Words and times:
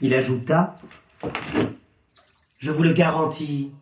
Il 0.00 0.14
ajouta, 0.14 0.76
Je 2.58 2.70
vous 2.70 2.82
le 2.82 2.92
garantis, 2.92 3.72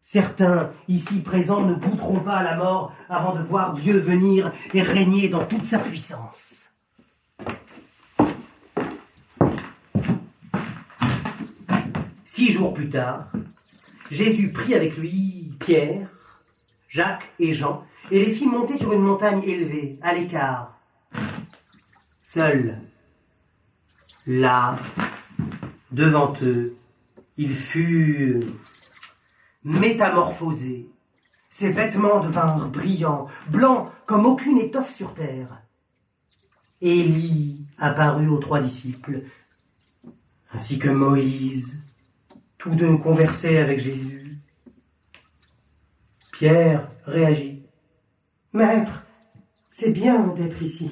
certains 0.00 0.70
ici 0.88 1.20
présents 1.20 1.66
ne 1.66 1.74
goûteront 1.74 2.20
pas 2.20 2.36
à 2.36 2.42
la 2.42 2.56
mort 2.56 2.92
avant 3.08 3.34
de 3.34 3.42
voir 3.42 3.74
Dieu 3.74 3.98
venir 3.98 4.50
et 4.72 4.82
régner 4.82 5.28
dans 5.28 5.44
toute 5.44 5.66
sa 5.66 5.78
puissance. 5.78 6.70
Six 12.24 12.52
jours 12.52 12.72
plus 12.72 12.88
tard, 12.88 13.30
Jésus 14.10 14.52
prit 14.52 14.74
avec 14.74 14.96
lui 14.96 15.54
Pierre, 15.60 16.08
Jacques 16.88 17.30
et 17.38 17.52
Jean 17.52 17.84
et 18.10 18.24
les 18.24 18.32
fit 18.32 18.46
monter 18.46 18.76
sur 18.76 18.92
une 18.92 19.02
montagne 19.02 19.42
élevée, 19.44 19.98
à 20.02 20.14
l'écart. 20.14 20.78
Seul, 22.22 22.80
là, 24.26 24.76
devant 25.92 26.32
eux, 26.42 26.76
il 27.36 27.54
fut 27.54 28.42
métamorphosé. 29.64 30.90
Ses 31.48 31.72
vêtements 31.72 32.20
devinrent 32.20 32.68
brillants, 32.68 33.26
blancs 33.48 33.90
comme 34.06 34.26
aucune 34.26 34.58
étoffe 34.58 34.94
sur 34.94 35.14
terre. 35.14 35.62
Élie 36.80 37.66
apparut 37.78 38.28
aux 38.28 38.38
trois 38.38 38.60
disciples, 38.60 39.22
ainsi 40.52 40.78
que 40.78 40.88
Moïse. 40.88 41.84
Tous 42.56 42.74
deux 42.74 42.96
conversaient 42.98 43.58
avec 43.58 43.80
Jésus. 43.80 44.38
Pierre 46.32 46.88
réagit. 47.04 47.64
Maître, 48.52 49.06
c'est 49.68 49.92
bien 49.92 50.26
d'être 50.34 50.62
ici. 50.62 50.90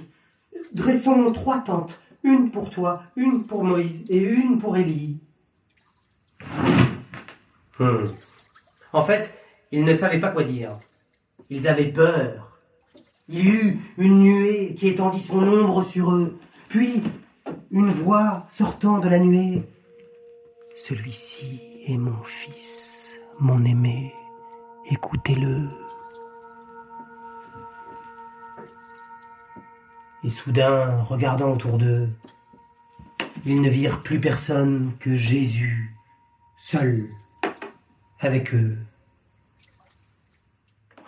Dressons 0.72 1.32
trois 1.32 1.60
tentes, 1.60 1.98
une 2.22 2.50
pour 2.50 2.70
toi, 2.70 3.02
une 3.16 3.44
pour 3.44 3.64
Moïse 3.64 4.04
et 4.08 4.18
une 4.18 4.58
pour 4.58 4.76
Élie. 4.76 5.20
Hmm. 7.78 8.08
En 8.92 9.02
fait, 9.02 9.32
ils 9.70 9.84
ne 9.84 9.94
savaient 9.94 10.20
pas 10.20 10.30
quoi 10.30 10.44
dire. 10.44 10.78
Ils 11.50 11.68
avaient 11.68 11.92
peur. 11.92 12.58
Il 13.28 13.40
y 13.40 13.48
eut 13.48 13.78
une 13.98 14.20
nuée 14.20 14.74
qui 14.74 14.88
étendit 14.88 15.20
son 15.20 15.46
ombre 15.46 15.82
sur 15.84 16.12
eux, 16.12 16.38
puis 16.68 17.02
une 17.70 17.90
voix 17.90 18.44
sortant 18.48 18.98
de 18.98 19.08
la 19.08 19.18
nuée. 19.18 19.62
Celui-ci 20.76 21.60
est 21.86 21.98
mon 21.98 22.22
fils, 22.24 23.18
mon 23.40 23.62
aimé, 23.64 24.12
écoutez-le. 24.90 25.87
Et 30.24 30.30
soudain, 30.30 31.02
regardant 31.04 31.52
autour 31.52 31.78
d'eux, 31.78 32.08
ils 33.44 33.62
ne 33.62 33.68
virent 33.68 34.02
plus 34.02 34.20
personne 34.20 34.92
que 34.98 35.14
Jésus, 35.14 35.94
seul, 36.56 37.06
avec 38.18 38.52
eux. 38.52 38.76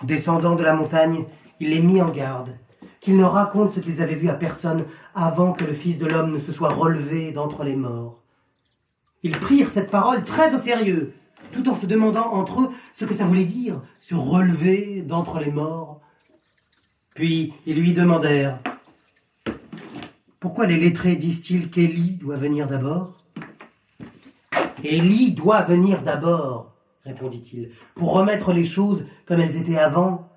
En 0.00 0.06
descendant 0.06 0.54
de 0.54 0.62
la 0.62 0.74
montagne, 0.74 1.24
il 1.58 1.70
les 1.70 1.80
mit 1.80 2.00
en 2.00 2.10
garde, 2.10 2.56
qu'ils 3.00 3.16
ne 3.16 3.24
racontent 3.24 3.70
ce 3.70 3.80
qu'ils 3.80 4.00
avaient 4.00 4.14
vu 4.14 4.28
à 4.28 4.34
personne 4.34 4.84
avant 5.14 5.52
que 5.52 5.64
le 5.64 5.74
Fils 5.74 5.98
de 5.98 6.06
l'homme 6.06 6.32
ne 6.32 6.38
se 6.38 6.52
soit 6.52 6.72
relevé 6.72 7.32
d'entre 7.32 7.64
les 7.64 7.76
morts. 7.76 8.22
Ils 9.22 9.36
prirent 9.36 9.70
cette 9.70 9.90
parole 9.90 10.22
très 10.22 10.54
au 10.54 10.58
sérieux, 10.58 11.12
tout 11.52 11.68
en 11.68 11.74
se 11.74 11.86
demandant 11.86 12.32
entre 12.32 12.60
eux 12.62 12.70
ce 12.92 13.04
que 13.04 13.14
ça 13.14 13.26
voulait 13.26 13.44
dire, 13.44 13.82
se 13.98 14.14
relever 14.14 15.02
d'entre 15.02 15.40
les 15.40 15.50
morts. 15.50 16.00
Puis 17.14 17.52
ils 17.66 17.80
lui 17.80 17.92
demandèrent 17.92 18.60
pourquoi 20.40 20.66
les 20.66 20.78
lettrés 20.78 21.16
disent-ils 21.16 21.70
qu'Élie 21.70 22.14
doit 22.14 22.36
venir 22.36 22.66
d'abord? 22.66 23.22
Élie 24.82 25.32
doit 25.32 25.62
venir 25.62 26.02
d'abord, 26.02 26.74
répondit-il, 27.04 27.70
pour 27.94 28.14
remettre 28.14 28.54
les 28.54 28.64
choses 28.64 29.06
comme 29.26 29.40
elles 29.40 29.58
étaient 29.58 29.78
avant. 29.78 30.30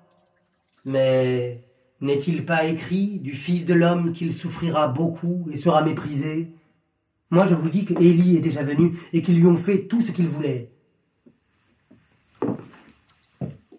Mais 0.84 1.64
n'est-il 2.02 2.44
pas 2.44 2.66
écrit 2.66 3.18
du 3.20 3.32
Fils 3.32 3.64
de 3.64 3.72
l'homme 3.72 4.12
qu'il 4.12 4.34
souffrira 4.34 4.88
beaucoup 4.88 5.48
et 5.50 5.56
sera 5.56 5.82
méprisé 5.82 6.52
Moi 7.30 7.46
je 7.46 7.54
vous 7.54 7.70
dis 7.70 7.86
que 7.86 7.94
Élie 7.94 8.36
est 8.36 8.42
déjà 8.42 8.62
venu 8.62 8.96
et 9.14 9.22
qu'ils 9.22 9.38
lui 9.38 9.46
ont 9.46 9.56
fait 9.56 9.86
tout 9.86 10.02
ce 10.02 10.12
qu'il 10.12 10.28
voulait. 10.28 10.70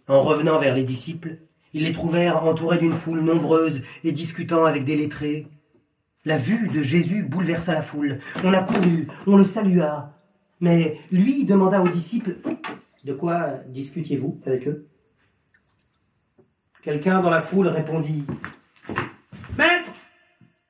En 0.07 0.21
revenant 0.21 0.59
vers 0.59 0.75
les 0.75 0.83
disciples, 0.83 1.37
ils 1.73 1.83
les 1.83 1.91
trouvèrent 1.91 2.43
entourés 2.45 2.79
d'une 2.79 2.93
foule 2.93 3.21
nombreuse 3.21 3.83
et 4.03 4.11
discutant 4.11 4.65
avec 4.65 4.85
des 4.85 4.95
lettrés. 4.95 5.47
La 6.25 6.39
vue 6.39 6.69
de 6.69 6.81
Jésus 6.81 7.23
bouleversa 7.23 7.73
la 7.73 7.83
foule. 7.83 8.17
On 8.43 8.51
accourut, 8.51 9.07
on 9.27 9.37
le 9.37 9.43
salua. 9.43 10.11
Mais 10.59 10.97
lui 11.11 11.45
demanda 11.45 11.83
aux 11.83 11.87
disciples, 11.87 12.37
De 13.03 13.13
quoi 13.13 13.49
discutiez-vous 13.67 14.39
avec 14.47 14.67
eux? 14.67 14.87
Quelqu'un 16.81 17.19
dans 17.19 17.29
la 17.29 17.41
foule 17.41 17.67
répondit, 17.67 18.25
Maître, 19.55 19.91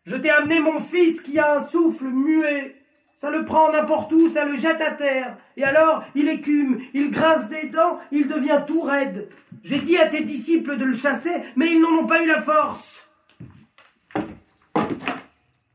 je 0.06 0.18
t'ai 0.18 0.30
amené 0.30 0.60
mon 0.60 0.82
fils 0.82 1.22
qui 1.22 1.40
a 1.40 1.58
un 1.58 1.64
souffle 1.64 2.06
muet. 2.06 2.76
Ça 3.16 3.32
le 3.32 3.46
prend 3.46 3.72
n'importe 3.72 4.12
où, 4.12 4.30
ça 4.30 4.44
le 4.44 4.58
jette 4.58 4.82
à 4.82 4.92
terre. 4.92 5.38
Et 5.56 5.64
alors, 5.64 6.04
il 6.16 6.28
écume, 6.28 6.80
il 6.94 7.12
grince 7.12 7.48
des 7.48 7.70
dents, 7.70 7.98
il 8.12 8.28
devient 8.28 8.62
tout 8.68 8.82
raide. 8.82 9.30
J'ai 9.64 9.80
dit 9.80 9.98
à 9.98 10.08
tes 10.08 10.26
disciples 10.26 10.78
de 10.78 10.84
le 10.84 10.96
chasser, 10.96 11.36
mais 11.56 11.72
ils 11.72 11.80
n'en 11.80 12.04
ont 12.04 12.08
pas 12.08 12.22
eu 12.22 12.28
la 12.28 12.42
force. 12.42 13.08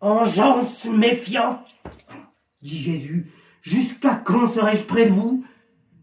Engeance 0.00 0.86
méfiante, 0.86 1.74
dit 2.62 2.78
Jésus, 2.78 3.30
jusqu'à 3.60 4.14
quand 4.14 4.48
serai-je 4.48 4.86
près 4.86 5.06
de 5.06 5.12
vous? 5.12 5.44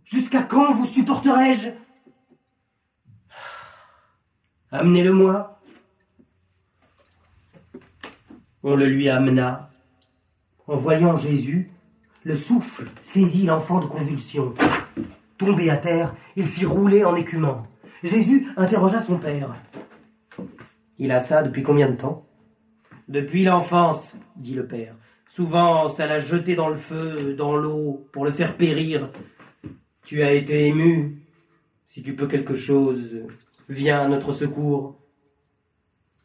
Jusqu'à 0.06 0.44
quand 0.44 0.74
vous 0.74 0.86
supporterai-je? 0.86 1.70
Amenez-le-moi. 4.72 5.60
On 8.62 8.76
le 8.76 8.86
lui 8.86 9.10
amena. 9.10 9.72
En 10.68 10.76
voyant 10.76 11.18
Jésus, 11.18 11.72
le 12.24 12.36
souffle 12.36 12.86
saisit 13.02 13.46
l'enfant 13.46 13.80
de 13.80 13.88
convulsion. 13.88 14.54
Tombé 15.40 15.72
à 15.72 15.78
terre, 15.78 16.14
il 16.36 16.48
s'y 16.48 16.66
roulait 16.66 17.04
en 17.04 17.16
écumant. 17.16 17.66
Jésus 18.04 18.48
interrogea 18.58 19.02
son 19.02 19.18
père. 19.18 19.56
Il 21.00 21.12
a 21.12 21.20
ça 21.20 21.42
depuis 21.42 21.64
combien 21.64 21.90
de 21.90 21.96
temps? 21.96 22.27
Depuis 23.08 23.44
l'enfance, 23.44 24.14
dit 24.36 24.54
le 24.54 24.68
père. 24.68 24.96
Souvent, 25.26 25.90
ça 25.90 26.08
l'a 26.08 26.20
jeté 26.20 26.56
dans 26.56 26.70
le 26.70 26.78
feu, 26.78 27.34
dans 27.34 27.56
l'eau, 27.56 28.08
pour 28.12 28.26
le 28.26 28.32
faire 28.32 28.56
périr. 28.58 29.12
Tu 30.06 30.24
as 30.24 30.32
été 30.32 30.68
ému. 30.68 31.22
Si 31.86 32.04
tu 32.04 32.16
peux 32.16 32.28
quelque 32.28 32.56
chose, 32.56 33.28
viens 33.70 34.02
à 34.02 34.08
notre 34.08 34.34
secours. 34.34 34.98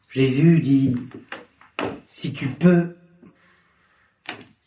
Jésus 0.09 0.59
dit, 0.61 0.95
si 2.07 2.33
tu 2.33 2.49
peux, 2.49 2.95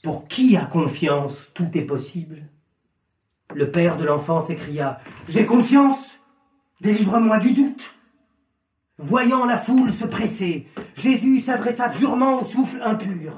pour 0.03 0.27
qui 0.27 0.57
a 0.57 0.65
confiance, 0.65 1.51
tout 1.55 1.71
est 1.75 1.87
possible? 1.87 2.43
Le 3.55 3.71
père 3.71 3.97
de 3.97 4.05
l'enfant 4.05 4.43
s'écria, 4.43 4.99
j'ai 5.29 5.47
confiance, 5.47 6.19
délivre-moi 6.81 7.39
du 7.39 7.55
doute. 7.55 7.95
Voyant 8.99 9.45
la 9.45 9.59
foule 9.59 9.93
se 9.93 10.07
presser, 10.07 10.67
Jésus 10.97 11.41
s'adressa 11.41 11.91
durement 11.91 12.41
au 12.41 12.45
souffle 12.45 12.81
impur. 12.83 13.33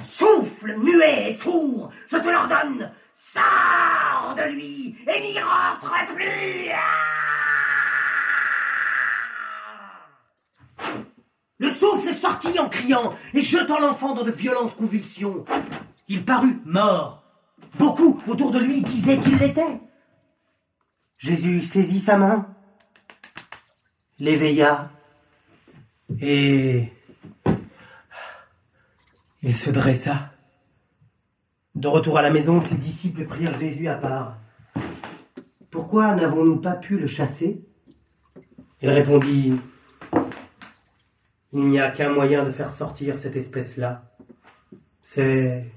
Souffle 0.00 0.74
muet 0.76 1.30
et 1.30 1.34
sourd, 1.36 1.92
je 2.08 2.16
te 2.16 2.28
l'ordonne, 2.28 2.90
sors 3.12 4.34
de 4.36 4.52
lui 4.52 4.96
et 5.06 5.20
n'y 5.20 5.38
rentre 5.38 6.14
plus. 6.14 6.72
Le 11.60 11.70
souffle 11.70 12.12
sortit 12.12 12.58
en 12.58 12.68
criant 12.68 13.14
et 13.34 13.40
jetant 13.40 13.78
l'enfant 13.78 14.14
dans 14.14 14.24
de 14.24 14.32
violentes 14.32 14.74
convulsions. 14.74 15.44
Il 16.08 16.24
parut 16.24 16.60
mort. 16.64 17.22
Beaucoup 17.78 18.20
autour 18.26 18.50
de 18.50 18.58
lui 18.58 18.82
disaient 18.82 19.18
qu'il 19.18 19.36
l'était. 19.36 19.80
Jésus 21.18 21.62
saisit 21.62 22.00
sa 22.00 22.16
main, 22.16 22.57
l'éveilla 24.18 24.90
et 26.20 26.92
il 29.42 29.54
se 29.54 29.70
dressa. 29.70 30.32
De 31.74 31.86
retour 31.86 32.18
à 32.18 32.22
la 32.22 32.30
maison, 32.30 32.60
ses 32.60 32.76
disciples 32.76 33.26
prirent 33.26 33.58
Jésus 33.58 33.88
à 33.88 33.96
part. 33.96 34.38
Pourquoi 35.70 36.14
n'avons-nous 36.14 36.60
pas 36.60 36.74
pu 36.74 36.98
le 36.98 37.06
chasser? 37.06 37.64
Il 38.80 38.90
répondit, 38.90 39.60
Il 41.52 41.66
n'y 41.66 41.78
a 41.78 41.90
qu'un 41.90 42.12
moyen 42.12 42.44
de 42.44 42.50
faire 42.50 42.72
sortir 42.72 43.18
cette 43.18 43.36
espèce-là. 43.36 44.04
C'est 45.02 45.70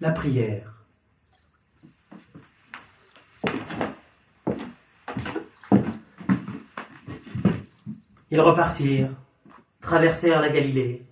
la 0.00 0.12
prière. 0.12 0.79
Ils 8.30 8.40
repartirent, 8.40 9.10
traversèrent 9.80 10.40
la 10.40 10.50
Galilée. 10.50 11.04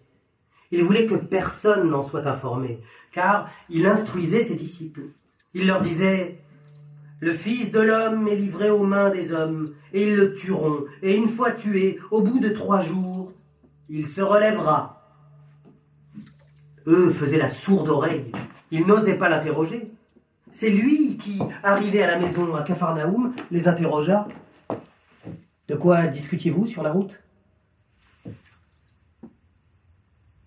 Il 0.71 0.85
voulait 0.85 1.07
que 1.07 1.15
personne 1.15 1.91
n'en 1.91 2.03
soit 2.03 2.27
informé, 2.27 2.81
car 3.13 3.51
il 3.71 3.87
instruisait 3.87 4.45
ses 4.45 4.57
disciples. 4.57 5.03
Il 5.55 5.67
leur 5.67 5.81
disait, 5.81 6.41
le 7.21 7.33
Fils 7.33 7.73
de 7.73 7.81
l'homme 7.81 8.29
est 8.29 8.37
livré 8.37 8.71
aux 8.71 8.85
mains 8.85 9.11
des 9.11 9.33
hommes, 9.33 9.75
et 9.93 10.09
ils 10.09 10.15
le 10.15 10.35
tueront, 10.35 10.85
et 11.03 11.17
une 11.17 11.29
fois 11.29 11.53
tué, 11.53 11.99
au 12.11 12.23
bout 12.23 12.39
de 12.39 12.51
trois 12.51 12.81
jours, 12.81 13.33
il 13.89 14.07
se 14.07 14.21
relèvera. 14.21 15.03
Eux 16.87 17.11
faisaient 17.11 17.39
la 17.39 17.49
sourde 17.49 17.89
oreille, 17.89 18.31
ils 18.71 18.87
n'osaient 18.87 19.19
pas 19.19 19.29
l'interroger. 19.29 19.91
C'est 20.51 20.71
lui 20.71 21.17
qui, 21.17 21.39
arrivé 21.63 22.03
à 22.03 22.07
la 22.07 22.19
maison 22.19 22.55
à 22.55 22.63
Capharnaüm, 22.63 23.33
les 23.51 23.69
interrogea. 23.69 24.27
De 25.69 25.77
quoi 25.77 26.07
discutiez-vous 26.07 26.67
sur 26.67 26.83
la 26.83 26.93
route? 26.93 27.21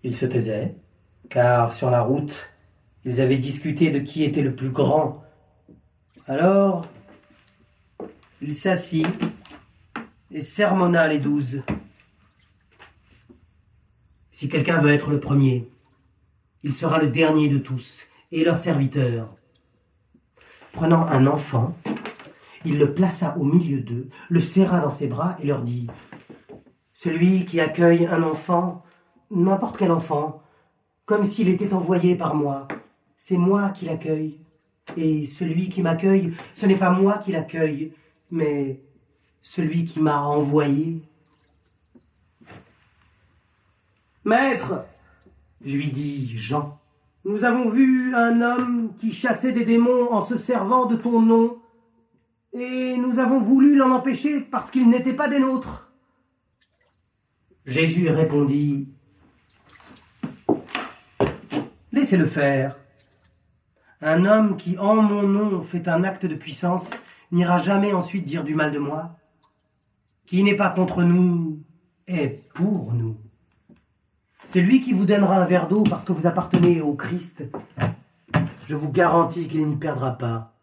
Ils 0.02 0.16
se 0.16 0.26
taisaient, 0.26 0.74
car 1.30 1.72
sur 1.72 1.90
la 1.90 2.02
route, 2.02 2.50
ils 3.04 3.20
avaient 3.20 3.38
discuté 3.38 3.90
de 3.90 4.00
qui 4.00 4.24
était 4.24 4.42
le 4.42 4.56
plus 4.56 4.70
grand. 4.70 5.22
Alors, 6.26 6.88
il 8.40 8.52
s'assit 8.52 9.06
et 10.32 10.40
sermonna 10.40 11.06
les 11.06 11.20
douze. 11.20 11.62
Si 14.32 14.48
quelqu'un 14.48 14.80
veut 14.80 14.92
être 14.92 15.10
le 15.10 15.20
premier, 15.20 15.70
il 16.64 16.72
sera 16.72 16.98
le 16.98 17.10
dernier 17.10 17.48
de 17.48 17.58
tous 17.58 18.08
et 18.32 18.42
leur 18.42 18.58
serviteur. 18.58 19.36
Prenant 20.72 21.06
un 21.06 21.28
enfant, 21.28 21.76
il 22.64 22.78
le 22.78 22.94
plaça 22.94 23.36
au 23.38 23.44
milieu 23.44 23.80
d'eux, 23.80 24.08
le 24.28 24.40
serra 24.40 24.80
dans 24.80 24.90
ses 24.90 25.08
bras 25.08 25.36
et 25.42 25.46
leur 25.46 25.62
dit 25.62 25.88
Celui 26.92 27.44
qui 27.44 27.60
accueille 27.60 28.06
un 28.06 28.22
enfant, 28.22 28.82
n'importe 29.30 29.76
quel 29.78 29.90
enfant, 29.90 30.42
comme 31.04 31.24
s'il 31.24 31.48
était 31.48 31.74
envoyé 31.74 32.16
par 32.16 32.34
moi, 32.34 32.68
c'est 33.16 33.36
moi 33.36 33.70
qui 33.70 33.84
l'accueille. 33.84 34.40
Et 34.96 35.26
celui 35.26 35.68
qui 35.68 35.82
m'accueille, 35.82 36.34
ce 36.54 36.66
n'est 36.66 36.76
pas 36.76 36.90
moi 36.90 37.18
qui 37.18 37.32
l'accueille, 37.32 37.92
mais 38.30 38.82
celui 39.40 39.84
qui 39.84 40.00
m'a 40.00 40.22
envoyé. 40.22 41.02
Maître, 44.24 44.86
lui 45.64 45.90
dit 45.90 46.36
Jean, 46.36 46.78
nous 47.24 47.44
avons 47.44 47.68
vu 47.68 48.12
un 48.14 48.40
homme 48.40 48.94
qui 48.98 49.12
chassait 49.12 49.52
des 49.52 49.64
démons 49.64 50.12
en 50.12 50.22
se 50.22 50.36
servant 50.36 50.86
de 50.86 50.96
ton 50.96 51.20
nom, 51.20 51.61
et 52.52 52.96
nous 52.96 53.18
avons 53.18 53.40
voulu 53.40 53.76
l'en 53.76 53.90
empêcher 53.90 54.40
parce 54.40 54.70
qu'il 54.70 54.88
n'était 54.88 55.14
pas 55.14 55.28
des 55.28 55.38
nôtres. 55.38 55.92
Jésus 57.64 58.08
répondit, 58.08 58.94
Laissez-le 61.92 62.26
faire. 62.26 62.80
Un 64.00 64.24
homme 64.24 64.56
qui, 64.56 64.78
en 64.78 65.02
mon 65.02 65.22
nom, 65.22 65.62
fait 65.62 65.86
un 65.88 66.04
acte 66.04 66.26
de 66.26 66.34
puissance, 66.34 66.90
n'ira 67.30 67.58
jamais 67.58 67.92
ensuite 67.92 68.24
dire 68.24 68.44
du 68.44 68.54
mal 68.54 68.72
de 68.72 68.78
moi. 68.78 69.14
Qui 70.26 70.42
n'est 70.42 70.56
pas 70.56 70.70
contre 70.70 71.02
nous 71.02 71.62
est 72.06 72.48
pour 72.54 72.94
nous. 72.94 73.18
C'est 74.46 74.60
lui 74.62 74.80
qui 74.80 74.92
vous 74.92 75.06
donnera 75.06 75.36
un 75.36 75.46
verre 75.46 75.68
d'eau 75.68 75.84
parce 75.84 76.04
que 76.04 76.12
vous 76.12 76.26
appartenez 76.26 76.80
au 76.80 76.94
Christ. 76.94 77.44
Je 78.66 78.74
vous 78.74 78.90
garantis 78.90 79.46
qu'il 79.46 79.68
n'y 79.68 79.76
perdra 79.76 80.18
pas. 80.18 80.54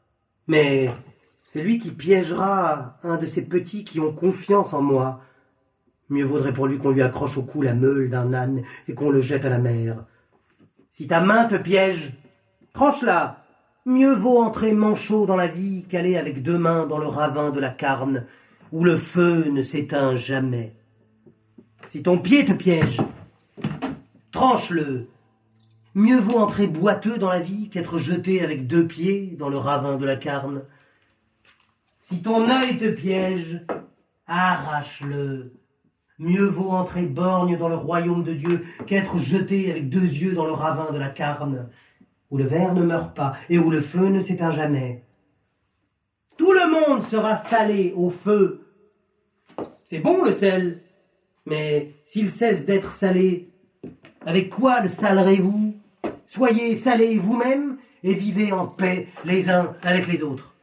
Mais 0.47 0.89
c'est 1.51 1.63
lui 1.63 1.79
qui 1.79 1.89
piégera 1.89 2.99
un 3.01 3.17
de 3.17 3.25
ces 3.25 3.47
petits 3.47 3.83
qui 3.83 3.99
ont 3.99 4.13
confiance 4.13 4.71
en 4.71 4.83
moi. 4.83 5.21
Mieux 6.09 6.23
vaudrait 6.23 6.53
pour 6.53 6.67
lui 6.67 6.77
qu'on 6.77 6.91
lui 6.91 7.01
accroche 7.01 7.39
au 7.39 7.41
cou 7.41 7.63
la 7.63 7.73
meule 7.73 8.11
d'un 8.11 8.35
âne 8.35 8.61
et 8.87 8.93
qu'on 8.93 9.09
le 9.09 9.19
jette 9.19 9.45
à 9.45 9.49
la 9.49 9.57
mer. 9.57 10.05
Si 10.91 11.07
ta 11.07 11.21
main 11.21 11.45
te 11.45 11.55
piège, 11.55 12.13
tranche-la. 12.73 13.43
Mieux 13.87 14.13
vaut 14.13 14.37
entrer 14.37 14.73
manchot 14.73 15.25
dans 15.25 15.35
la 15.35 15.47
vie 15.47 15.85
qu'aller 15.89 16.17
avec 16.17 16.43
deux 16.43 16.59
mains 16.59 16.85
dans 16.85 16.99
le 16.99 17.07
ravin 17.07 17.49
de 17.49 17.59
la 17.59 17.71
carne, 17.71 18.27
où 18.71 18.83
le 18.83 18.95
feu 18.95 19.49
ne 19.49 19.63
s'éteint 19.63 20.15
jamais. 20.15 20.75
Si 21.87 22.03
ton 22.03 22.19
pied 22.19 22.45
te 22.45 22.53
piège, 22.53 23.01
tranche-le. 24.31 25.07
Mieux 25.95 26.19
vaut 26.19 26.37
entrer 26.37 26.67
boiteux 26.67 27.17
dans 27.17 27.31
la 27.31 27.39
vie 27.39 27.69
qu'être 27.69 27.97
jeté 27.97 28.43
avec 28.43 28.67
deux 28.67 28.85
pieds 28.85 29.35
dans 29.39 29.49
le 29.49 29.57
ravin 29.57 29.97
de 29.97 30.05
la 30.05 30.15
carne. 30.15 30.61
Si 32.09 32.23
ton 32.23 32.49
œil 32.49 32.79
te 32.79 32.89
piège, 32.89 33.63
arrache-le. 34.25 35.53
Mieux 36.17 36.47
vaut 36.47 36.71
entrer 36.71 37.05
borgne 37.05 37.55
dans 37.59 37.69
le 37.69 37.75
royaume 37.75 38.23
de 38.23 38.33
Dieu 38.33 38.65
qu'être 38.87 39.19
jeté 39.19 39.69
avec 39.69 39.89
deux 39.89 40.01
yeux 40.01 40.33
dans 40.33 40.47
le 40.47 40.53
ravin 40.53 40.91
de 40.91 40.97
la 40.97 41.09
carne, 41.09 41.69
où 42.31 42.39
le 42.39 42.45
ver 42.45 42.73
ne 42.73 42.83
meurt 42.83 43.15
pas 43.15 43.35
et 43.47 43.59
où 43.59 43.69
le 43.69 43.79
feu 43.79 44.07
ne 44.07 44.21
s'éteint 44.21 44.51
jamais. 44.51 45.05
Tout 46.35 46.51
le 46.51 46.71
monde 46.71 47.03
sera 47.03 47.37
salé 47.37 47.93
au 47.95 48.09
feu. 48.09 48.65
C'est 49.83 49.99
bon 49.99 50.23
le 50.25 50.31
sel, 50.31 50.81
mais 51.45 51.93
s'il 52.05 52.29
cesse 52.29 52.65
d'être 52.65 52.91
salé, 52.91 53.51
avec 54.25 54.49
quoi 54.49 54.79
le 54.79 54.89
salerez-vous? 54.89 55.75
Soyez 56.25 56.75
salés 56.75 57.19
vous-même 57.19 57.77
et 58.01 58.15
vivez 58.15 58.51
en 58.51 58.65
paix 58.65 59.07
les 59.25 59.51
uns 59.51 59.75
avec 59.83 60.07
les 60.07 60.23
autres. 60.23 60.55